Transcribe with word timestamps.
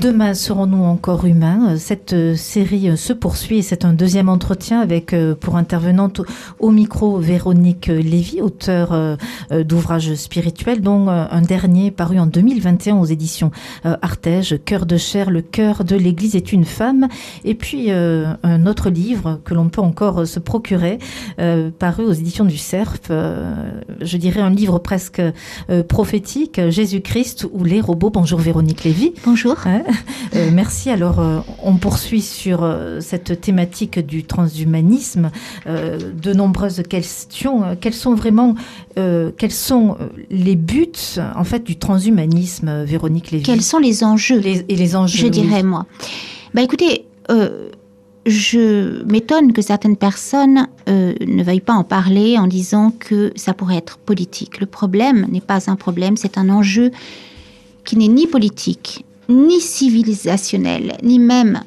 Demain 0.00 0.34
serons-nous 0.34 0.84
encore 0.84 1.24
humains? 1.24 1.78
Cette 1.78 2.12
euh, 2.12 2.36
série 2.36 2.90
euh, 2.90 2.96
se 2.96 3.14
poursuit 3.14 3.58
et 3.58 3.62
c'est 3.62 3.86
un 3.86 3.94
deuxième 3.94 4.28
entretien 4.28 4.80
avec 4.80 5.14
euh, 5.14 5.34
pour 5.34 5.56
intervenante 5.56 6.20
au 6.58 6.70
micro 6.70 7.16
Véronique 7.16 7.86
Lévy, 7.86 8.42
auteure 8.42 9.16
d'ouvrages 9.50 10.14
spirituels, 10.14 10.82
dont 10.82 11.08
un 11.08 11.40
dernier 11.40 11.90
paru 11.90 12.18
en 12.18 12.26
2021 12.26 12.96
aux 12.96 13.04
éditions 13.04 13.50
Artege, 13.84 14.58
Cœur 14.64 14.86
de 14.86 14.96
chair, 14.96 15.30
le 15.30 15.42
cœur 15.42 15.84
de 15.84 15.96
l'Église 15.96 16.34
est 16.34 16.52
une 16.52 16.64
femme, 16.64 17.08
et 17.44 17.54
puis 17.54 17.90
un 17.90 18.66
autre 18.66 18.90
livre 18.90 19.40
que 19.44 19.54
l'on 19.54 19.68
peut 19.68 19.80
encore 19.80 20.26
se 20.26 20.38
procurer, 20.38 20.98
paru 21.78 22.04
aux 22.04 22.12
éditions 22.12 22.44
du 22.44 22.58
Cerf, 22.58 22.98
je 23.08 24.16
dirais 24.16 24.40
un 24.40 24.50
livre 24.50 24.78
presque 24.78 25.22
prophétique, 25.88 26.60
Jésus-Christ 26.68 27.46
ou 27.52 27.64
les 27.64 27.80
robots. 27.80 28.10
Bonjour 28.10 28.40
Véronique 28.40 28.84
Lévy. 28.84 29.12
Bonjour. 29.24 29.56
Euh, 30.34 30.50
merci. 30.52 30.90
Alors, 30.90 31.20
euh, 31.20 31.38
on 31.62 31.76
poursuit 31.76 32.20
sur 32.20 32.62
euh, 32.62 33.00
cette 33.00 33.40
thématique 33.40 33.98
du 33.98 34.24
transhumanisme. 34.24 35.30
de 35.66 36.32
nombreuses 36.34 36.82
questions. 36.88 37.76
quels 37.80 37.94
sont 37.94 38.14
vraiment, 38.14 38.54
quels 38.94 39.52
sont 39.52 39.96
les 40.30 40.56
buts 40.56 41.18
en 41.34 41.44
fait 41.44 41.64
du 41.64 41.76
transhumanisme, 41.76 42.84
Véronique 42.84 43.30
Lévy? 43.30 43.44
Quels 43.44 43.62
sont 43.62 43.78
les 43.78 44.04
enjeux? 44.04 44.44
Et 44.44 44.76
les 44.76 44.96
enjeux, 44.96 45.18
je 45.18 45.28
dirais 45.28 45.62
moi. 45.62 45.86
Bah 46.54 46.62
écoutez. 46.62 47.06
je 48.26 49.04
m'étonne 49.04 49.52
que 49.52 49.62
certaines 49.62 49.96
personnes 49.96 50.66
ne 50.86 51.42
veuillent 51.42 51.60
pas 51.60 51.74
en 51.74 51.84
parler 51.84 52.36
en 52.36 52.46
disant 52.46 52.92
que 52.98 53.32
ça 53.36 53.54
pourrait 53.54 53.76
être 53.76 53.96
politique. 53.98 54.60
Le 54.60 54.66
problème 54.66 55.26
n'est 55.30 55.40
pas 55.40 55.70
un 55.70 55.76
problème, 55.76 56.16
c'est 56.16 56.36
un 56.36 56.50
enjeu 56.50 56.90
qui 57.84 57.96
n'est 57.96 58.08
ni 58.08 58.26
politique 58.26 59.05
ni 59.28 59.60
civilisationnel, 59.60 60.96
ni 61.02 61.18
même 61.18 61.62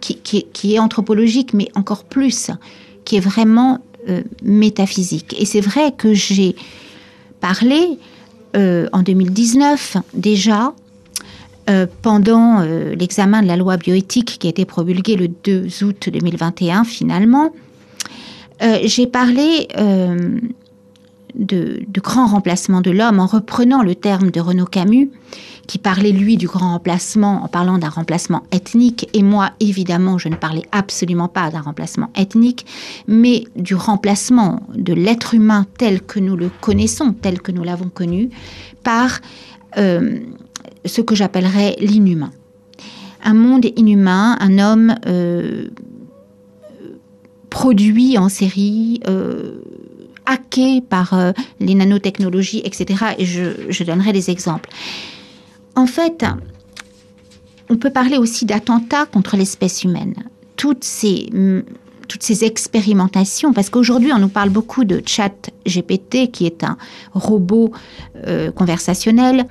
qui, 0.00 0.74
est 0.74 0.78
anthropologique, 0.78 1.54
mais 1.54 1.68
encore 1.74 2.04
plus, 2.04 2.50
qui 3.04 3.16
est 3.16 3.20
vraiment 3.20 3.80
euh, 4.08 4.22
métaphysique. 4.42 5.34
Et 5.38 5.44
c'est 5.44 5.60
vrai 5.60 5.92
que 5.96 6.14
j'ai 6.14 6.54
parlé 7.40 7.98
euh, 8.56 8.88
en 8.92 9.02
2019 9.02 9.96
déjà, 10.14 10.72
euh, 11.68 11.86
pendant 12.02 12.60
l'examen 12.60 13.42
de 13.42 13.46
la 13.46 13.56
loi 13.56 13.76
bioéthique 13.76 14.38
qui 14.38 14.46
a 14.46 14.50
été 14.50 14.64
promulguée 14.64 15.16
le 15.16 15.28
2 15.28 15.84
août 15.84 16.08
2021 16.10 16.84
finalement, 16.84 17.52
j'ai 18.84 19.06
parlé 19.06 19.68
de, 21.34 21.84
grand 22.02 22.26
remplacement 22.26 22.80
de 22.80 22.90
l'homme 22.90 23.20
en 23.20 23.26
reprenant 23.26 23.82
le 23.82 23.94
terme 23.94 24.30
de 24.30 24.40
Renaud 24.40 24.66
Camus 24.66 25.10
qui 25.66 25.78
parlait 25.78 26.12
lui 26.12 26.36
du 26.36 26.46
grand 26.46 26.72
remplacement 26.72 27.44
en 27.44 27.48
parlant 27.48 27.76
d'un 27.76 27.90
remplacement 27.90 28.42
ethnique, 28.52 29.08
et 29.12 29.22
moi 29.22 29.50
évidemment 29.60 30.16
je 30.16 30.28
ne 30.28 30.36
parlais 30.36 30.62
absolument 30.72 31.28
pas 31.28 31.50
d'un 31.50 31.60
remplacement 31.60 32.10
ethnique, 32.16 32.64
mais 33.06 33.44
du 33.54 33.74
remplacement 33.74 34.62
de 34.74 34.94
l'être 34.94 35.34
humain 35.34 35.66
tel 35.76 36.00
que 36.00 36.20
nous 36.20 36.36
le 36.36 36.50
connaissons, 36.62 37.12
tel 37.12 37.42
que 37.42 37.52
nous 37.52 37.64
l'avons 37.64 37.90
connu, 37.90 38.30
par 38.82 39.20
euh, 39.76 40.20
ce 40.86 41.02
que 41.02 41.14
j'appellerais 41.14 41.76
l'inhumain. 41.80 42.30
Un 43.22 43.34
monde 43.34 43.66
inhumain, 43.76 44.38
un 44.40 44.58
homme 44.58 44.94
euh, 45.06 45.68
produit 47.50 48.16
en 48.16 48.28
série, 48.28 49.00
euh, 49.06 49.60
hacké 50.28 50.80
par 50.80 51.14
les 51.58 51.74
nanotechnologies, 51.74 52.60
etc. 52.64 53.14
Et 53.18 53.24
je, 53.24 53.70
je 53.70 53.82
donnerai 53.82 54.12
des 54.12 54.30
exemples. 54.30 54.68
En 55.74 55.86
fait, 55.86 56.24
on 57.70 57.76
peut 57.76 57.90
parler 57.90 58.16
aussi 58.16 58.46
d'attentats 58.46 59.06
contre 59.06 59.36
l'espèce 59.36 59.84
humaine. 59.84 60.14
Toutes 60.56 60.84
ces, 60.84 61.30
toutes 62.08 62.22
ces 62.22 62.44
expérimentations, 62.44 63.52
parce 63.52 63.70
qu'aujourd'hui 63.70 64.12
on 64.12 64.18
nous 64.18 64.28
parle 64.28 64.50
beaucoup 64.50 64.84
de 64.84 65.02
chat 65.04 65.50
GPT, 65.66 66.30
qui 66.32 66.46
est 66.46 66.64
un 66.64 66.76
robot 67.12 67.72
euh, 68.26 68.50
conversationnel, 68.50 69.46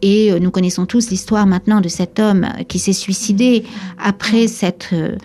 et 0.00 0.32
euh, 0.32 0.38
nous 0.38 0.52
connaissons 0.52 0.86
tous 0.86 1.10
l'histoire 1.10 1.46
maintenant 1.46 1.80
de 1.80 1.88
cet 1.88 2.20
homme 2.20 2.46
qui 2.68 2.78
s'est 2.78 2.92
suicidé 2.92 3.64
après 3.98 4.46
euh, 4.92 5.16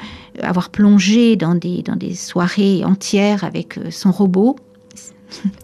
avoir 0.42 0.72
plongé 0.72 1.36
dans 1.36 1.54
des, 1.54 1.84
dans 1.84 1.96
des 1.96 2.16
soirées 2.16 2.84
entières 2.84 3.44
avec 3.44 3.80
son 3.92 4.12
robot. 4.12 4.56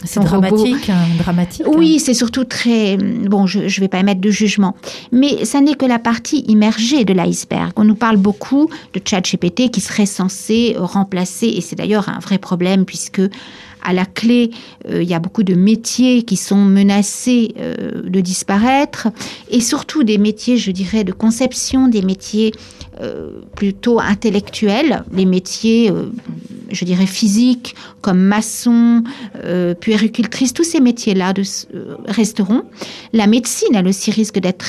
C'est 0.03 0.19
dramatique, 0.21 0.89
hein, 0.89 1.05
dramatique. 1.19 1.65
Oui, 1.67 1.95
hein. 1.95 2.03
c'est 2.03 2.13
surtout 2.13 2.43
très. 2.43 2.97
Bon, 2.97 3.45
je 3.45 3.59
ne 3.59 3.79
vais 3.79 3.87
pas 3.87 3.99
émettre 3.99 4.21
de 4.21 4.31
jugement. 4.31 4.75
Mais 5.11 5.45
ça 5.45 5.61
n'est 5.61 5.75
que 5.75 5.85
la 5.85 5.99
partie 5.99 6.39
immergée 6.47 7.05
de 7.05 7.13
l'iceberg. 7.13 7.71
On 7.75 7.83
nous 7.83 7.95
parle 7.95 8.17
beaucoup 8.17 8.69
de 8.93 9.01
ChatGPT 9.03 9.69
qui 9.69 9.81
serait 9.81 10.07
censé 10.07 10.75
remplacer, 10.77 11.47
et 11.47 11.61
c'est 11.61 11.75
d'ailleurs 11.75 12.09
un 12.09 12.19
vrai 12.19 12.39
problème 12.39 12.85
puisque 12.85 13.21
à 13.83 13.93
la 13.93 14.05
clé, 14.05 14.51
euh, 14.89 15.01
il 15.01 15.09
y 15.09 15.13
a 15.13 15.19
beaucoup 15.19 15.43
de 15.43 15.55
métiers 15.55 16.23
qui 16.23 16.35
sont 16.35 16.57
menacés 16.57 17.53
euh, 17.59 18.01
de 18.03 18.21
disparaître, 18.21 19.07
et 19.49 19.61
surtout 19.61 20.03
des 20.03 20.17
métiers, 20.17 20.57
je 20.57 20.71
dirais, 20.71 21.03
de 21.03 21.11
conception, 21.11 21.87
des 21.87 22.01
métiers 22.01 22.53
euh, 23.01 23.39
plutôt 23.55 23.99
intellectuels, 23.99 25.03
les 25.13 25.25
métiers, 25.25 25.91
je 26.71 26.85
dirais, 26.85 27.05
physiques, 27.05 27.75
comme 28.01 28.19
maçon, 28.19 29.03
puéricultrice, 29.79 30.53
tous 30.53 30.63
ces 30.63 30.79
métiers-là 30.79 31.33
resteront. 32.05 32.63
La 33.13 33.27
médecine, 33.27 33.73
elle 33.73 33.87
aussi, 33.87 34.11
risque 34.11 34.39
d'être 34.39 34.63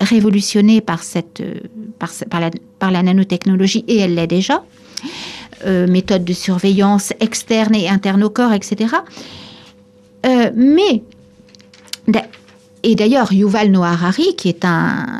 révolutionnée 0.00 0.80
par, 0.80 1.02
cette, 1.02 1.42
par, 1.98 2.40
la, 2.40 2.50
par 2.78 2.90
la 2.90 3.02
nanotechnologie, 3.02 3.84
et 3.88 3.98
elle 3.98 4.14
l'est 4.14 4.26
déjà. 4.26 4.64
Euh, 5.66 5.88
méthodes 5.88 6.24
de 6.24 6.32
surveillance 6.32 7.12
externe 7.18 7.74
et 7.74 7.88
interne 7.88 8.22
au 8.22 8.30
corps, 8.30 8.52
etc. 8.52 8.94
Euh, 10.24 10.50
mais, 10.54 11.02
et 12.84 12.94
d'ailleurs, 12.94 13.32
Yuval 13.32 13.72
Noah 13.72 13.88
Harari, 13.88 14.36
qui 14.36 14.50
est 14.50 14.64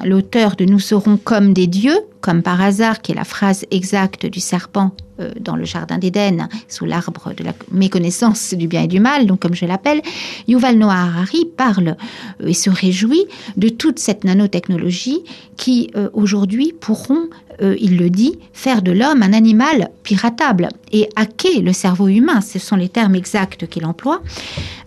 l'auteur 0.05 0.55
de 0.55 0.65
Nous 0.65 0.79
serons 0.79 1.17
comme 1.17 1.53
des 1.53 1.67
dieux, 1.67 1.99
comme 2.21 2.43
par 2.43 2.61
hasard, 2.61 3.03
qui 3.03 3.13
est 3.13 3.15
la 3.17 3.25
phrase 3.25 3.65
exacte 3.73 4.27
du 4.27 4.39
serpent 4.39 4.93
euh, 5.21 5.33
dans 5.41 5.57
le 5.57 5.65
jardin 5.65 5.99
d'Éden, 5.99 6.49
sous 6.69 6.85
l'arbre 6.85 7.33
de 7.35 7.45
la 7.45 7.53
méconnaissance 7.71 8.55
du 8.55 8.69
bien 8.69 8.83
et 8.83 8.87
du 8.87 9.01
mal, 9.01 9.27
donc 9.27 9.41
comme 9.41 9.55
je 9.55 9.67
l'appelle, 9.67 10.01
Yuval 10.47 10.79
Noah 10.79 10.95
Harari 10.95 11.47
parle 11.57 11.97
et 12.45 12.55
se 12.55 12.71
réjouit 12.71 13.27
de 13.57 13.69
toute 13.69 13.99
cette 13.99 14.25
nanotechnologie 14.25 15.23
qui 15.57 15.91
aujourd'hui 16.13 16.73
pourront 16.79 17.29
euh, 17.61 17.77
il 17.81 17.97
le 17.97 18.09
dit, 18.09 18.39
faire 18.53 18.83
de 18.83 18.93
l'homme 18.93 19.23
un 19.23 19.33
animal 19.33 19.91
piratable 20.05 20.69
et 20.93 21.09
hacker 21.17 21.61
le 21.61 21.73
cerveau 21.73 22.07
humain. 22.09 22.41
Ce 22.41 22.59
sont 22.59 22.77
les 22.77 22.89
termes 22.89 23.17
exacts 23.17 23.67
qu'il 23.67 23.85
emploie. 23.85 24.23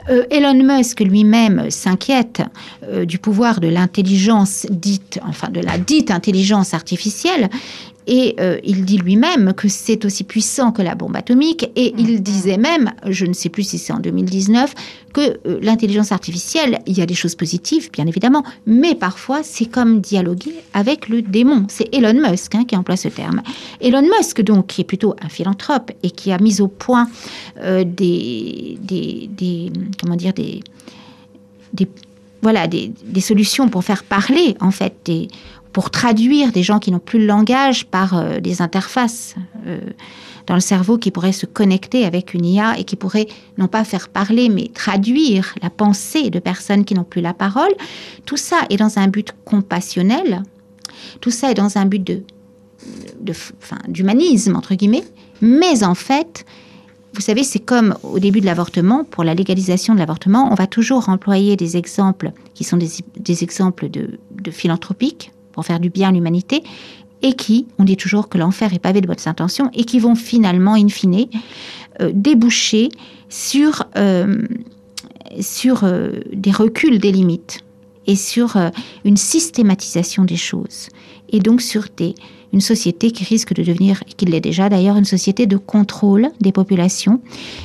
Euh, 0.10 0.24
Elon 0.32 0.64
Musk 0.64 1.02
lui-même 1.02 1.70
s'inquiète 1.70 2.42
euh, 2.84 3.06
du 3.06 3.20
pouvoir 3.20 3.60
de 3.60 3.68
l'intelligence 3.68 4.66
dite, 4.70 5.20
enfin 5.28 5.50
de 5.50 5.60
la 5.60 5.78
dite 5.78 6.12
intelligence 6.12 6.74
artificielle. 6.74 7.50
Et 8.08 8.36
euh, 8.40 8.60
il 8.64 8.86
dit 8.86 8.98
lui-même 8.98 9.54
que 9.54 9.68
c'est 9.68 10.06
aussi 10.06 10.24
puissant 10.24 10.72
que 10.72 10.82
la 10.82 10.96
bombe 10.96 11.16
atomique. 11.16 11.70
Et 11.76 11.94
il 11.98 12.08
mm-hmm. 12.08 12.20
disait 12.20 12.58
même, 12.58 12.92
je 13.08 13.26
ne 13.26 13.34
sais 13.34 13.50
plus 13.50 13.64
si 13.64 13.78
c'est 13.78 13.94
en 13.94 14.00
2019, 14.00 14.74
que 15.14 15.22
euh, 15.22 15.60
l'intelligence 15.62 16.12
artificielle, 16.12 16.80
il 16.86 16.98
y 16.98 17.02
a 17.02 17.06
des 17.06 17.14
choses 17.14 17.36
positives, 17.36 17.92
bien 17.92 18.08
évidemment, 18.08 18.44
mais 18.66 18.96
parfois 18.96 19.42
c'est 19.44 19.66
comme 19.66 20.02
dialoguer 20.02 20.56
avec 20.74 21.10
le 21.10 21.22
démon. 21.22 21.66
C'est 21.70 21.94
Elon 21.94 22.30
Musk 22.30 22.56
hein, 22.56 22.64
qui 22.66 22.76
emploie 22.76 22.98
ce 22.98 23.10
terme. 23.10 23.42
Elon 23.82 24.04
Musk, 24.18 24.42
donc, 24.42 24.68
qui 24.68 24.82
est 24.82 24.86
plutôt 24.86 25.16
un 25.22 25.30
philanthrope 25.30 25.92
et 26.04 26.12
qui 26.12 26.32
a 26.32 26.38
mis 26.38 26.62
au 26.62 26.68
point 26.68 27.08
euh, 27.60 27.84
des, 27.84 28.78
des, 28.82 29.72
comment 30.02 30.16
dire, 30.16 30.34
des, 30.34 30.62
des 31.74 31.88
voilà, 32.42 32.68
des, 32.68 32.92
des, 33.06 33.22
solutions 33.22 33.70
pour 33.70 33.84
faire 33.84 34.04
parler, 34.04 34.56
en 34.62 34.72
fait, 34.72 34.96
des, 35.06 35.28
pour 35.74 35.90
traduire 35.90 36.52
des 36.52 36.64
gens 36.64 36.80
qui 36.80 36.92
n'ont 36.92 37.00
plus 37.00 37.20
le 37.20 37.26
langage 37.26 37.86
par 37.86 38.18
euh, 38.18 38.40
des 38.40 38.62
interfaces 38.62 39.36
euh, 39.68 39.80
dans 40.48 40.56
le 40.56 40.62
cerveau 40.62 40.98
qui 40.98 41.12
pourraient 41.12 41.32
se 41.32 41.46
connecter 41.46 42.06
avec 42.06 42.34
une 42.34 42.46
IA 42.46 42.78
et 42.80 42.84
qui 42.84 42.96
pourraient 42.96 43.28
non 43.58 43.68
pas 43.68 43.84
faire 43.84 44.10
parler, 44.10 44.50
mais 44.50 44.70
traduire 44.74 45.56
la 45.62 45.70
pensée 45.70 46.30
de 46.30 46.40
personnes 46.40 46.84
qui 46.84 46.94
n'ont 46.94 47.04
plus 47.04 47.22
la 47.22 47.34
parole. 47.34 47.72
Tout 48.26 48.38
ça 48.38 48.58
est 48.70 48.78
dans 48.78 48.98
un 48.98 49.08
but 49.08 49.34
compassionnel, 49.46 50.44
tout 51.22 51.32
ça 51.32 51.52
est 51.52 51.56
dans 51.56 51.78
un 51.78 51.86
but 51.86 52.04
de, 52.04 52.24
d'humanisme, 53.88 54.56
entre 54.56 54.76
guillemets, 54.76 55.06
mais 55.42 55.84
en 55.84 55.96
fait, 55.96 56.46
vous 57.14 57.22
savez, 57.22 57.44
c'est 57.44 57.60
comme 57.60 57.96
au 58.04 58.20
début 58.20 58.42
de 58.42 58.46
l'avortement, 58.46 59.04
pour 59.04 59.24
la 59.24 59.34
légalisation 59.34 59.94
de 59.94 60.00
l'avortement, 60.00 60.50
on 60.52 60.56
va 60.56 60.68
toujours 60.68 61.10
employer 61.10 61.56
des 61.56 61.78
exemples 61.78 62.32
qui 62.54 62.64
sont 62.64 62.78
des, 62.78 63.44
exemples 63.44 63.90
de, 63.90 64.20
de 64.32 64.52
philanthropiques, 64.52 65.32
pour 65.52 65.66
faire 65.66 65.80
du 65.80 65.90
bien 65.90 66.10
à 66.10 66.12
l'humanité. 66.12 66.64
et 67.24 67.34
qui, 67.34 67.68
on 67.78 67.84
dit 67.84 67.98
toujours 67.98 68.30
que 68.30 68.40
l'enfer 68.40 68.74
est 68.74 68.80
pavé 68.80 69.00
de 69.00 69.06
bonnes 69.06 69.28
intentions, 69.28 69.70
et 69.76 69.84
qui 69.84 70.00
vont 70.00 70.16
finalement, 70.16 70.74
in 70.74 70.90
fine, 70.90 71.28
euh, 72.02 72.12
déboucher 72.14 72.90
sur, 73.30 73.84
euh, 73.96 74.42
sur 75.40 75.84
euh, 75.84 76.14
des 76.34 76.52
reculs 76.52 76.98
des 76.98 77.12
limites 77.12 77.64
et 78.08 78.16
sur 78.16 78.58
une 79.06 79.18
systématisation 79.18 80.26
des 80.26 80.36
choses, 80.36 80.90
et 81.30 81.40
donc 81.40 81.62
sur 81.62 81.86
des, 81.96 82.16
une 82.54 82.62
société 82.62 83.12
qui 83.12 83.24
risque 83.24 83.54
de 83.54 83.64
devenir, 83.64 84.04
qui 84.18 84.26
l'est 84.26 84.42
déjà 84.42 84.70
d'ailleurs, 84.70 84.98
une 84.98 85.06
société 85.06 85.46
de 85.46 85.58
contrôle 85.58 86.30
des 86.40 86.52
populations. 86.52 87.22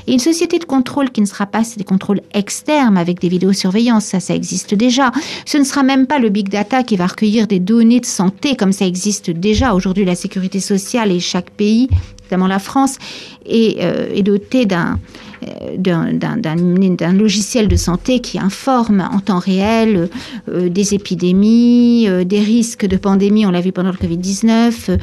Et 0.07 0.13
une 0.13 0.19
société 0.19 0.59
de 0.59 0.65
contrôle 0.65 1.11
qui 1.11 1.21
ne 1.21 1.27
sera 1.27 1.47
pas 1.47 1.63
des 1.77 1.85
contrôles 1.85 2.21
externes 2.33 2.97
avec 2.97 3.21
des 3.21 3.29
vidéosurveillances, 3.29 4.05
ça, 4.05 4.21
ça 4.21 4.35
existe 4.35 4.75
déjà. 4.75 5.13
Ce 5.45 5.59
ne 5.59 5.65
sera 5.65 5.83
même 5.83 6.07
pas 6.07 6.19
le 6.19 6.29
big 6.29 6.49
data 6.49 6.83
qui 6.83 6.97
va 6.97 7.07
recueillir 7.07 7.47
des 7.47 7.61
données 7.61 8.01
de 8.01 8.07
santé 8.07 8.57
comme 8.57 8.73
ça 8.73 8.87
existe 8.87 9.31
déjà. 9.31 9.75
Aujourd'hui, 9.75 10.05
la 10.05 10.15
sécurité 10.15 10.61
sociale 10.61 11.11
et 11.11 11.21
chaque 11.21 11.51
pays, 11.51 11.89
notamment 12.27 12.47
la 12.47 12.59
France, 12.59 12.99
est, 13.47 13.83
euh, 13.83 14.15
est 14.15 14.23
doté 14.23 14.67
d'un 14.67 14.99
euh, 15.45 15.77
d'un 15.77 17.13
logiciel 17.13 17.69
de 17.69 17.77
santé 17.77 18.21
qui 18.21 18.39
informe 18.39 19.07
en 19.13 19.21
temps 19.21 19.39
réel 19.39 20.09
euh, 20.49 20.69
des 20.69 20.95
épidémies, 20.95 22.07
euh, 22.09 22.25
des 22.25 22.41
risques 22.41 22.87
de 22.87 22.97
pandémie, 22.97 23.45
on 23.47 23.51
l'a 23.51 23.61
vu 23.61 23.73
pendant 23.73 23.91
le 23.91 23.97
Covid-19, 23.97 24.99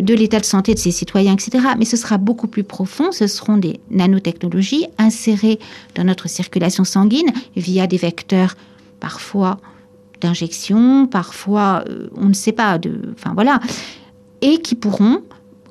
de 0.00 0.14
l'état 0.14 0.40
de 0.40 0.44
santé 0.44 0.74
de 0.74 0.78
ses 0.78 0.90
citoyens, 0.90 1.34
etc. 1.34 1.64
Mais 1.78 1.84
ce 1.84 1.96
sera 1.96 2.18
beaucoup 2.18 2.46
plus 2.46 2.64
profond, 2.64 3.12
ce 3.12 3.26
seront 3.26 3.56
des 3.56 3.80
nanotechnologies 3.90 4.86
insérées 4.98 5.58
dans 5.94 6.04
notre 6.04 6.28
circulation 6.28 6.84
sanguine 6.84 7.30
via 7.56 7.86
des 7.86 7.96
vecteurs 7.96 8.54
parfois 9.00 9.58
d'injection, 10.20 11.06
parfois 11.06 11.84
on 12.16 12.26
ne 12.26 12.34
sait 12.34 12.52
pas, 12.52 12.78
de, 12.78 13.00
enfin 13.12 13.32
voilà, 13.34 13.60
et 14.40 14.58
qui 14.58 14.74
pourront 14.74 15.22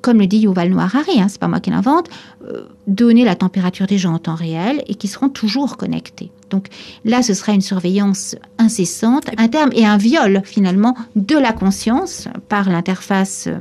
comme 0.02 0.20
le 0.20 0.28
dit 0.28 0.40
Yuval 0.40 0.70
Noah 0.70 0.84
Harari, 0.84 1.20
hein, 1.20 1.28
c'est 1.30 1.40
pas 1.40 1.48
moi 1.48 1.60
qui 1.60 1.70
l'invente, 1.70 2.10
euh, 2.48 2.64
donner 2.88 3.24
la 3.24 3.36
température 3.36 3.88
des 3.88 3.98
gens 3.98 4.14
en 4.14 4.20
temps 4.20 4.36
réel 4.36 4.84
et 4.88 4.96
qui 4.96 5.08
seront 5.08 5.30
toujours 5.30 5.78
connectés. 5.78 6.32
Donc 6.50 6.68
là, 7.06 7.22
ce 7.22 7.34
sera 7.34 7.54
une 7.54 7.62
surveillance 7.62 8.36
incessante, 8.58 9.26
un 9.38 9.48
terme 9.48 9.70
et 9.74 9.86
un 9.86 9.98
viol 9.98 10.42
finalement 10.44 10.96
de 11.16 11.38
la 11.38 11.54
conscience 11.54 12.28
par 12.50 12.70
l'interface 12.70 13.48
euh, 13.48 13.58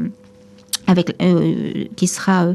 avec 0.87 1.15
euh, 1.23 1.85
qui 1.97 2.07
sera 2.07 2.49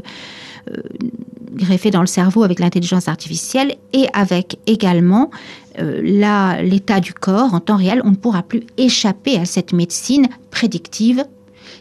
greffée 1.54 1.92
dans 1.92 2.00
le 2.00 2.08
cerveau 2.08 2.42
avec 2.42 2.58
l'intelligence 2.58 3.06
artificielle 3.06 3.76
et 3.92 4.06
avec 4.12 4.58
également 4.66 5.30
l'état 5.78 6.98
du 6.98 7.14
corps 7.14 7.54
en 7.54 7.60
temps 7.60 7.76
réel. 7.76 8.02
On 8.04 8.10
ne 8.10 8.16
pourra 8.16 8.42
plus 8.42 8.64
échapper 8.76 9.36
à 9.36 9.44
cette 9.44 9.72
médecine 9.72 10.26
prédictive 10.50 11.24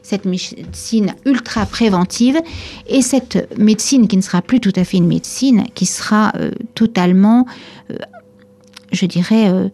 cette 0.02 0.26
médecine 0.26 1.14
ultra 1.26 1.66
préventive 1.66 2.40
et 2.88 3.02
cette 3.02 3.58
médecine 3.58 4.08
qui 4.08 4.18
ne 4.18 4.22
sera 4.22 4.42
plus 4.42 4.60
tout 4.60 4.74
à 4.76 4.84
fait 4.84 4.98
une 4.98 5.08
médecine, 5.08 5.66
qui 5.74 5.86
sera 5.86 6.32
euh, 6.36 6.52
totalement, 6.74 7.46
euh, 7.92 7.96
je 8.92 9.06
dirais, 9.06 9.50
euh, 9.50 9.70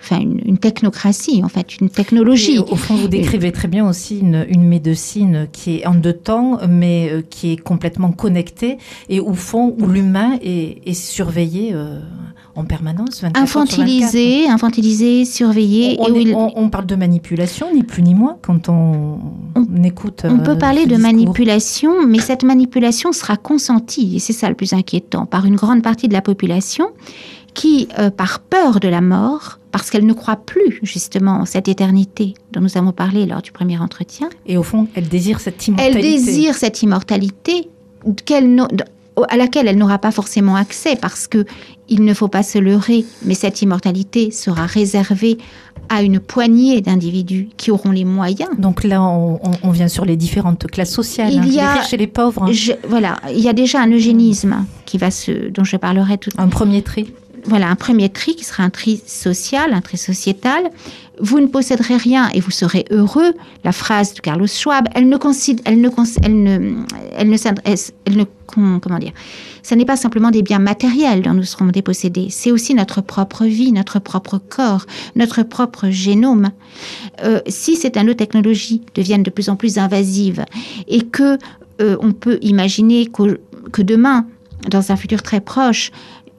enfin 0.00 0.20
une, 0.20 0.58
technocratie 0.58 1.42
en 1.44 1.48
fait, 1.48 1.76
une 1.80 1.90
technologie. 1.90 2.58
au 2.58 2.76
fond, 2.76 2.94
vous 2.96 3.08
décrivez 3.08 3.52
très 3.52 3.68
bien 3.68 3.88
aussi 3.88 4.18
une, 4.18 4.62
médecine 4.62 5.48
qui 5.52 5.78
est 5.78 5.86
en 5.86 5.94
deux 5.94 6.12
temps, 6.12 6.58
mais 6.68 7.24
qui 7.30 7.52
est 7.52 7.56
complètement 7.56 8.10
connectée 8.10 8.78
et 9.08 9.20
au 9.20 9.34
fond 9.34 9.76
où 9.78 9.86
l'humain 9.86 10.38
est, 10.42 10.94
surveillé 10.94 11.74
en 12.56 12.64
permanence. 12.64 13.22
Infantilisé, 13.34 14.48
infantilisé, 14.48 15.24
surveillé. 15.24 15.96
On, 16.00 16.14
et 16.14 16.34
on, 16.34 16.70
parle 16.70 16.86
de 16.86 16.96
manipulation, 16.96 17.72
ni 17.72 17.82
plus 17.82 18.02
ni 18.02 18.14
moins, 18.14 18.38
quand 18.42 18.68
on, 18.68 19.18
écoute. 19.84 20.22
On 20.24 20.38
peut 20.38 20.52
euh, 20.52 20.56
parler 20.56 20.86
de 20.86 20.96
manipulation, 20.96 22.06
mais 22.06 22.18
cette 22.18 22.42
manipulation 22.42 23.12
sera 23.12 23.36
consentie, 23.36 24.16
et 24.16 24.18
c'est 24.18 24.32
ça 24.32 24.48
le 24.48 24.54
plus 24.54 24.72
inquiétant, 24.72 25.26
par 25.26 25.44
une 25.44 25.56
grande 25.56 25.82
partie 25.82 26.08
de 26.08 26.14
la 26.14 26.22
population 26.22 26.88
qui, 27.54 27.88
euh, 27.98 28.10
par 28.10 28.40
peur 28.40 28.80
de 28.80 28.88
la 28.88 29.00
mort, 29.00 29.58
parce 29.72 29.90
qu'elle 29.90 30.06
ne 30.06 30.12
croit 30.12 30.36
plus 30.36 30.78
justement 30.82 31.32
en 31.32 31.44
cette 31.44 31.68
éternité 31.68 32.34
dont 32.52 32.60
nous 32.60 32.78
avons 32.78 32.92
parlé 32.92 33.26
lors 33.26 33.42
du 33.42 33.52
premier 33.52 33.78
entretien. 33.78 34.28
Et 34.46 34.56
au 34.56 34.62
fond, 34.62 34.88
elle 34.94 35.08
désire 35.08 35.40
cette 35.40 35.66
immortalité. 35.66 35.98
Elle 35.98 36.02
désire 36.02 36.54
cette 36.54 36.82
immortalité 36.82 37.68
à 39.28 39.36
laquelle 39.36 39.68
elle 39.68 39.78
n'aura 39.78 39.98
pas 39.98 40.10
forcément 40.10 40.56
accès 40.56 40.96
parce 40.96 41.26
que 41.26 41.44
il 41.88 42.04
ne 42.04 42.14
faut 42.14 42.28
pas 42.28 42.42
se 42.42 42.58
leurrer, 42.58 43.04
mais 43.24 43.34
cette 43.34 43.62
immortalité 43.62 44.30
sera 44.30 44.66
réservée 44.66 45.38
à 45.88 46.02
une 46.02 46.18
poignée 46.18 46.80
d'individus 46.80 47.48
qui 47.56 47.70
auront 47.70 47.92
les 47.92 48.04
moyens. 48.04 48.50
Donc 48.58 48.82
là, 48.82 49.02
on, 49.02 49.70
vient 49.70 49.86
sur 49.86 50.04
les 50.04 50.16
différentes 50.16 50.66
classes 50.66 50.90
sociales, 50.90 51.32
il 51.32 51.38
hein, 51.38 51.46
y 51.46 51.60
a, 51.60 51.74
les 51.74 51.80
riches 51.80 51.92
et 51.92 51.96
les 51.96 52.06
pauvres. 52.08 52.50
voilà, 52.88 53.16
il 53.30 53.38
y 53.38 53.48
a 53.48 53.52
déjà 53.52 53.80
un 53.80 53.90
eugénisme 53.90 54.64
qui 54.84 54.98
va 54.98 55.10
se, 55.10 55.48
dont 55.50 55.64
je 55.64 55.76
parlerai 55.76 56.18
tout. 56.18 56.30
Un 56.38 56.48
premier 56.48 56.82
tri. 56.82 57.12
Voilà, 57.48 57.68
un 57.68 57.76
premier 57.76 58.08
tri 58.08 58.34
qui 58.34 58.44
sera 58.44 58.64
un 58.64 58.70
tri 58.70 59.00
social, 59.06 59.72
un 59.72 59.80
tri 59.80 59.96
sociétal. 59.96 60.70
Vous 61.20 61.40
ne 61.40 61.46
posséderez 61.46 61.96
rien 61.96 62.28
et 62.34 62.40
vous 62.40 62.50
serez 62.50 62.84
heureux. 62.90 63.32
La 63.62 63.72
phrase 63.72 64.14
de 64.14 64.20
Carlos 64.20 64.48
Schwab, 64.48 64.88
elle 64.94 65.08
ne 65.08 65.16
considère, 65.16 65.62
elle 65.64 65.80
ne, 65.80 65.88
elle 66.22 66.42
ne, 67.30 67.36
elle 68.04 68.16
ne, 68.16 68.24
comment 68.46 68.98
dire, 68.98 69.12
ce 69.62 69.74
n'est 69.74 69.84
pas 69.84 69.96
simplement 69.96 70.30
des 70.30 70.42
biens 70.42 70.58
matériels 70.58 71.22
dont 71.22 71.34
nous 71.34 71.44
serons 71.44 71.66
dépossédés, 71.66 72.28
c'est 72.30 72.50
aussi 72.50 72.74
notre 72.74 73.00
propre 73.00 73.44
vie, 73.44 73.72
notre 73.72 73.98
propre 73.98 74.38
corps, 74.38 74.86
notre 75.14 75.42
propre 75.42 75.88
génome. 75.88 76.50
Euh, 77.24 77.40
si 77.46 77.76
ces 77.76 77.90
nanotechnologies 77.90 78.82
deviennent 78.94 79.22
de 79.22 79.30
plus 79.30 79.48
en 79.48 79.56
plus 79.56 79.78
invasives 79.78 80.44
et 80.86 81.02
que 81.02 81.38
euh, 81.80 81.96
on 82.00 82.12
peut 82.12 82.38
imaginer 82.42 83.06
que 83.06 83.82
demain, 83.82 84.26
dans 84.68 84.92
un 84.92 84.96
futur 84.96 85.22
très 85.22 85.40
proche, 85.40 85.90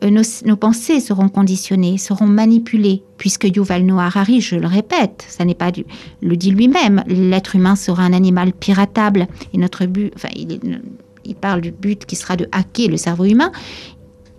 euh, 0.03 0.11
nos, 0.45 0.55
pensées 0.57 0.99
seront 0.99 1.29
conditionnées, 1.29 1.97
seront 1.97 2.27
manipulées, 2.27 3.03
puisque 3.17 3.45
Yuval 3.45 3.83
Noah 3.83 4.05
Harari, 4.05 4.41
je 4.41 4.55
le 4.55 4.67
répète, 4.67 5.25
ça 5.27 5.43
n'est 5.43 5.55
pas 5.55 5.71
du, 5.71 5.85
le 6.21 6.37
dit 6.37 6.51
lui-même, 6.51 7.03
l'être 7.07 7.55
humain 7.55 7.75
sera 7.75 8.03
un 8.03 8.13
animal 8.13 8.53
piratable 8.53 9.27
et 9.53 9.57
notre 9.57 9.87
but, 9.87 10.13
enfin, 10.15 10.29
il, 10.35 11.35
parle 11.35 11.61
du 11.61 11.71
but 11.71 12.05
qui 12.05 12.15
sera 12.15 12.35
de 12.35 12.47
hacker 12.51 12.89
le 12.89 12.97
cerveau 12.97 13.25
humain. 13.25 13.51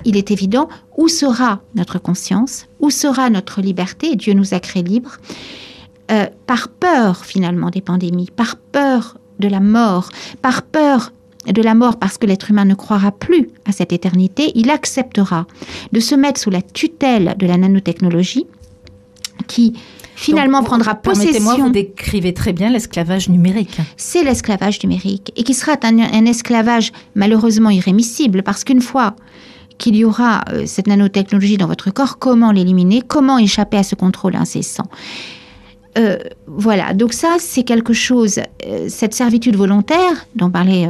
Il 0.05 0.17
est 0.17 0.31
évident 0.31 0.69
où 0.97 1.09
sera 1.09 1.61
notre 1.75 1.99
conscience, 1.99 2.67
où 2.79 2.91
sera 2.91 3.29
notre 3.29 3.61
liberté. 3.61 4.15
Dieu 4.15 4.35
nous 4.35 4.55
a 4.55 4.61
créés 4.61 4.85
libres. 4.85 5.19
Euh, 6.11 6.27
par 6.47 6.69
peur 6.69 7.27
finalement 7.27 7.69
des 7.69 7.83
pandémies, 7.83 8.31
par 8.35 8.57
peur 8.57 9.19
de 9.39 9.49
la 9.49 9.61
mort, 9.61 10.09
par 10.41 10.63
peur 10.63 11.13
de 11.47 11.63
la 11.63 11.75
mort 11.75 11.99
parce 11.99 12.19
que 12.19 12.27
l'être 12.27 12.51
humain 12.51 12.65
ne 12.65 12.75
croira 12.75 13.13
plus 13.13 13.49
à 13.65 13.73
cette 13.73 13.93
éternité, 13.93 14.53
il 14.55 14.71
acceptera 14.71 15.47
de 15.93 16.01
se 16.01 16.15
mettre 16.15 16.41
sous 16.41 16.51
la 16.51 16.63
tutelle 16.63 17.35
de 17.39 17.47
la 17.47 17.57
nanotechnologie 17.57 18.47
qui 19.47 19.75
finalement 20.15 20.65
prendra 20.65 20.97
possession. 20.97 21.43
moi 21.43 21.57
vous 21.57 21.71
décrivez 21.71 22.35
très 22.35 22.53
bien 22.53 22.71
l'esclavage 22.71 23.29
numérique. 23.29 23.79
C'est 23.97 24.25
l'esclavage 24.25 24.83
numérique 24.83 25.33
et 25.37 25.45
qui 25.45 25.55
sera 25.55 25.77
un, 25.83 26.27
esclavage 26.27 26.93
malheureusement 27.15 27.71
irrémissible 27.71 28.43
parce 28.43 28.65
qu'une 28.65 28.83
fois 28.83 29.15
qu'il 29.79 29.95
y 29.95 30.05
aura 30.05 30.43
euh, 30.53 30.67
cette 30.67 30.89
nanotechnologie 30.89 31.57
dans 31.57 31.69
votre 31.69 31.93
corps, 31.93 32.19
comment 32.19 32.51
l'éliminer, 32.51 33.01
comment 33.01 33.39
échapper 33.39 33.77
à 33.77 33.85
ce 33.85 33.95
contrôle 33.95 34.35
incessant? 34.35 34.89
Euh, 35.99 36.17
voilà, 36.47 36.95
donc 36.95 37.13
ça 37.13 37.37
c'est 37.39 37.65
quelque 37.65 37.93
chose, 37.93 38.39
euh, 38.67 38.87
cette 38.89 39.15
servitude 39.15 39.57
volontaire 39.57 40.27
dont 40.37 40.51
parlait 40.51 40.89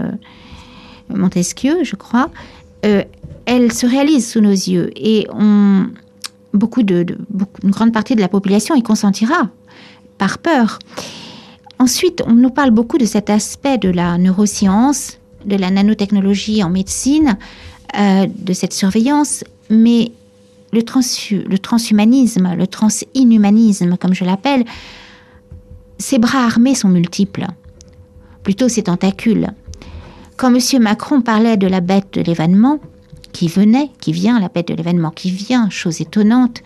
Montesquieu, 1.09 1.85
je 1.85 1.97
crois, 1.97 2.31
euh, 2.85 3.03
elle 3.47 3.73
se 3.73 3.87
réalise 3.87 4.31
sous 4.31 4.41
nos 4.41 4.51
yeux 4.51 4.91
et 4.97 5.27
beaucoup 6.53 6.83
de, 6.83 7.07
une 7.63 7.71
grande 7.71 7.93
partie 7.93 8.15
de 8.15 8.21
la 8.21 8.29
population 8.29 8.75
y 8.75 8.83
consentira 8.83 9.49
par 10.19 10.39
peur. 10.39 10.79
Ensuite, 11.79 12.23
on 12.27 12.33
nous 12.33 12.51
parle 12.51 12.71
beaucoup 12.71 12.99
de 12.99 13.05
cet 13.05 13.31
aspect 13.31 13.79
de 13.79 13.89
la 13.89 14.19
neuroscience, 14.19 15.19
de 15.45 15.57
la 15.57 15.71
nanotechnologie 15.71 16.63
en 16.63 16.71
médecine, 16.71 17.39
euh, 17.97 18.27
de 18.27 18.53
cette 18.53 18.73
surveillance, 18.73 19.45
mais 19.71 20.13
le, 20.73 20.81
le 21.49 21.59
transhumanisme, 21.59 22.55
le 22.57 22.67
transinhumanisme, 22.67 23.97
comme 23.97 24.13
je 24.13 24.25
l'appelle, 24.25 24.65
ses 25.99 26.19
bras 26.19 26.45
armés 26.45 26.75
sont 26.75 26.89
multiples, 26.89 27.47
plutôt 28.43 28.69
ses 28.69 28.85
tentacules. 28.85 29.49
Quand 30.37 30.55
M. 30.55 30.83
Macron 30.83 31.21
parlait 31.21 31.57
de 31.57 31.67
la 31.67 31.81
bête 31.81 32.15
de 32.15 32.23
l'événement, 32.23 32.79
qui 33.33 33.49
venait, 33.49 33.91
qui 34.01 34.13
vient, 34.13 34.41
la 34.41 34.49
bête 34.49 34.69
de 34.69 34.75
l'événement 34.75 35.11
qui 35.11 35.31
vient, 35.31 35.69
chose 35.71 36.01
étonnante, 36.01 36.63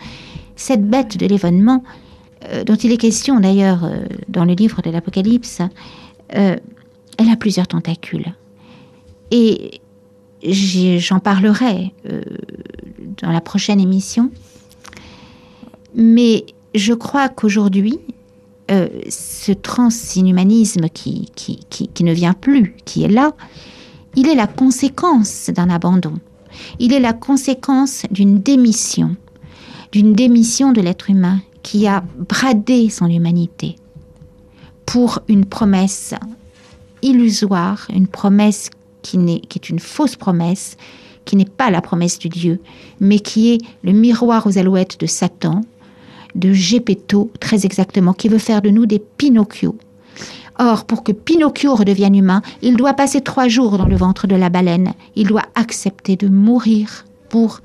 cette 0.56 0.88
bête 0.88 1.16
de 1.16 1.26
l'événement, 1.26 1.82
euh, 2.48 2.64
dont 2.64 2.76
il 2.76 2.92
est 2.92 2.96
question 2.96 3.40
d'ailleurs 3.40 3.84
euh, 3.84 4.04
dans 4.28 4.44
le 4.44 4.54
livre 4.54 4.82
de 4.82 4.90
l'Apocalypse, 4.90 5.60
euh, 6.34 6.56
elle 7.18 7.28
a 7.28 7.36
plusieurs 7.36 7.66
tentacules. 7.66 8.32
Et 9.30 9.80
j'en 10.42 11.20
parlerai 11.20 11.94
dans 13.22 13.30
la 13.30 13.40
prochaine 13.40 13.80
émission. 13.80 14.30
Mais 15.94 16.44
je 16.74 16.92
crois 16.92 17.28
qu'aujourd'hui, 17.28 17.98
euh, 18.70 18.88
ce 19.08 19.52
transinhumanisme 19.52 20.88
qui, 20.88 21.30
qui, 21.34 21.58
qui, 21.68 22.04
ne 22.04 22.12
vient 22.12 22.32
plus, 22.32 22.74
qui 22.84 23.02
est 23.02 23.08
là, 23.08 23.32
il 24.14 24.28
est 24.28 24.34
la 24.34 24.46
conséquence 24.46 25.50
d'un 25.54 25.68
abandon. 25.68 26.14
Il 26.78 26.92
est 26.92 27.00
la 27.00 27.12
conséquence 27.12 28.04
d'une 28.10 28.40
démission, 28.40 29.16
d'une 29.90 30.12
démission 30.12 30.72
de 30.72 30.80
l'être 30.80 31.10
humain 31.10 31.40
qui 31.62 31.86
a 31.86 32.04
bradé 32.16 32.88
son 32.88 33.06
humanité 33.06 33.76
pour 34.86 35.20
une 35.28 35.44
promesse 35.44 36.14
illusoire, 37.02 37.86
une 37.92 38.06
promesse 38.06 38.70
qui, 39.02 39.18
qui 39.48 39.58
est 39.58 39.70
une 39.70 39.80
fausse 39.80 40.16
promesse, 40.16 40.76
qui 41.24 41.36
n'est 41.36 41.44
pas 41.44 41.70
la 41.70 41.80
promesse 41.80 42.18
du 42.18 42.28
Dieu, 42.28 42.60
mais 43.00 43.18
qui 43.18 43.52
est 43.52 43.58
le 43.82 43.92
miroir 43.92 44.46
aux 44.46 44.58
alouettes 44.58 45.00
de 45.00 45.06
Satan, 45.06 45.62
de 46.34 46.52
Gepetto, 46.52 47.30
très 47.40 47.64
exactement, 47.66 48.12
qui 48.12 48.28
veut 48.28 48.38
faire 48.38 48.62
de 48.62 48.70
nous 48.70 48.86
des 48.86 48.98
Pinocchio. 48.98 49.76
Or, 50.58 50.84
pour 50.84 51.02
que 51.02 51.12
Pinocchio 51.12 51.74
redevienne 51.74 52.14
humain, 52.14 52.42
il 52.60 52.76
doit 52.76 52.94
passer 52.94 53.20
trois 53.20 53.48
jours 53.48 53.78
dans 53.78 53.86
le 53.86 53.96
ventre 53.96 54.26
de 54.26 54.36
la 54.36 54.50
baleine. 54.50 54.92
Il 55.16 55.28
doit 55.28 55.46
accepter 55.54 56.16
de 56.16 56.28
mourir 56.28 57.04
pour 57.28 57.60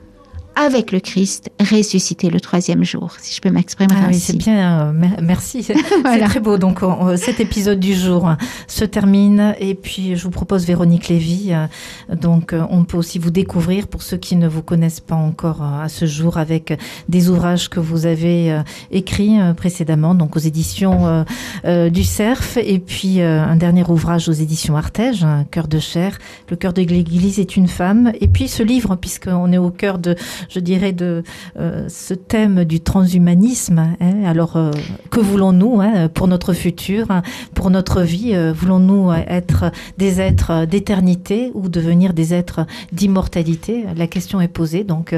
avec 0.57 0.91
le 0.91 0.99
Christ, 0.99 1.51
ressuscité 1.59 2.31
le 2.31 2.41
troisième 2.41 2.83
jour, 2.83 3.15
si 3.21 3.35
je 3.35 3.41
peux 3.41 3.51
m'exprimer 3.51 3.93
ah 3.95 4.07
ainsi. 4.07 4.13
Oui, 4.13 4.19
c'est 4.19 4.37
bien, 4.37 4.81
euh, 4.87 5.11
merci. 5.21 5.61
C'est 5.61 5.75
très 6.25 6.39
beau. 6.39 6.57
Donc, 6.57 6.79
cet 7.15 7.39
épisode 7.39 7.79
du 7.79 7.93
jour 7.93 8.33
se 8.67 8.83
termine. 8.83 9.53
Et 9.59 9.75
puis, 9.75 10.15
je 10.15 10.23
vous 10.23 10.31
propose 10.31 10.65
Véronique 10.65 11.09
Lévy. 11.09 11.49
Euh, 11.51 11.67
donc, 12.15 12.53
euh, 12.53 12.63
on 12.71 12.85
peut 12.85 12.97
aussi 12.97 13.19
vous 13.19 13.29
découvrir, 13.29 13.87
pour 13.87 14.01
ceux 14.01 14.17
qui 14.17 14.35
ne 14.35 14.47
vous 14.47 14.63
connaissent 14.63 14.99
pas 14.99 15.15
encore 15.15 15.61
à 15.61 15.89
ce 15.89 16.05
jour, 16.05 16.37
avec 16.37 16.77
des 17.07 17.29
ouvrages 17.29 17.69
que 17.69 17.79
vous 17.79 18.07
avez 18.07 18.59
écrits 18.89 19.37
précédemment, 19.55 20.15
donc 20.15 20.35
aux 20.35 20.39
éditions 20.39 21.23
du 21.65 22.03
CERF. 22.03 22.57
Et 22.57 22.79
puis, 22.79 23.21
un 23.21 23.55
dernier 23.55 23.83
ouvrage 23.87 24.27
aux 24.27 24.33
éditions 24.33 24.75
Artege, 24.75 25.25
Cœur 25.51 25.67
de 25.67 25.77
chair. 25.77 26.17
Le 26.49 26.55
cœur 26.55 26.73
de 26.73 26.81
l'Église 26.81 27.39
est 27.39 27.55
une 27.55 27.67
femme. 27.67 28.11
Et 28.19 28.27
puis, 28.27 28.47
ce 28.47 28.63
livre, 28.63 28.95
puisqu'on 28.95 29.51
est 29.51 29.57
au 29.59 29.69
cœur 29.69 29.99
de 29.99 30.15
je 30.49 30.59
dirais, 30.59 30.91
de 30.91 31.23
euh, 31.59 31.85
ce 31.89 32.13
thème 32.13 32.63
du 32.63 32.79
transhumanisme. 32.79 33.79
Hein. 33.79 34.23
Alors, 34.25 34.55
euh, 34.55 34.71
que 35.11 35.19
voulons-nous 35.19 35.81
hein, 35.81 36.09
pour 36.09 36.27
notre 36.27 36.53
futur, 36.53 37.07
pour 37.53 37.69
notre 37.69 38.01
vie 38.01 38.35
euh, 38.35 38.53
Voulons-nous 38.53 39.11
être 39.11 39.71
des 39.97 40.21
êtres 40.21 40.65
d'éternité 40.65 41.51
ou 41.53 41.69
devenir 41.69 42.13
des 42.13 42.33
êtres 42.33 42.65
d'immortalité? 42.91 43.85
La 43.95 44.07
question 44.07 44.41
est 44.41 44.47
posée. 44.47 44.83
Donc, 44.83 45.15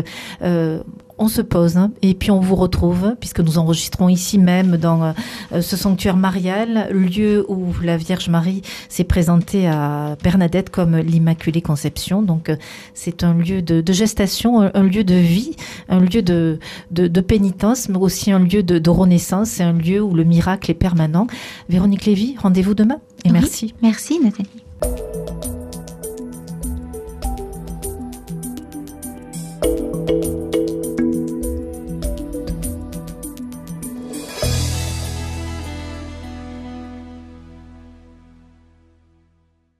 on 1.19 1.27
se 1.27 1.41
pose 1.41 1.77
hein, 1.77 1.91
et 2.01 2.13
puis 2.13 2.31
on 2.31 2.39
vous 2.39 2.55
retrouve 2.55 3.15
puisque 3.19 3.41
nous 3.41 3.57
enregistrons 3.57 4.09
ici 4.09 4.39
même 4.39 4.77
dans 4.77 5.13
euh, 5.51 5.61
ce 5.61 5.77
sanctuaire 5.77 6.15
marial, 6.15 6.89
lieu 6.91 7.45
où 7.49 7.73
la 7.83 7.97
Vierge 7.97 8.29
Marie 8.29 8.61
s'est 8.87 9.03
présentée 9.03 9.67
à 9.67 10.15
Bernadette 10.23 10.69
comme 10.69 10.97
l'Immaculée 10.97 11.61
Conception. 11.61 12.21
Donc 12.21 12.49
euh, 12.49 12.55
c'est 12.93 13.23
un 13.23 13.33
lieu 13.33 13.61
de, 13.61 13.93
gestation, 13.93 14.61
un, 14.61 14.83
lieu 14.83 15.03
de 15.03 15.15
vie, 15.15 15.55
un 15.89 15.99
lieu 15.99 16.21
de, 16.21 16.59
de, 16.91 17.21
pénitence, 17.21 17.89
mais 17.89 17.97
aussi 17.97 18.31
un 18.31 18.39
lieu 18.39 18.63
de, 18.63 18.89
renaissance. 18.89 19.49
C'est 19.49 19.63
un 19.63 19.73
lieu 19.73 20.01
où 20.01 20.13
le 20.13 20.23
miracle 20.23 20.71
est 20.71 20.75
permanent. 20.75 21.27
Véronique 21.67 22.05
Lévy, 22.05 22.35
rendez-vous 22.41 22.73
demain 22.73 22.99
et 23.25 23.29
merci. 23.29 23.73
Merci 23.81 24.19
Nathalie. 24.19 25.58